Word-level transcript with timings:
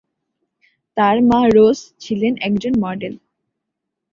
তার 0.97 1.17
মা 1.21 1.41
রোজ 1.55 1.77
ছিলেন 1.99 2.33
একজন 2.41 2.73
মডেল। 2.79 3.13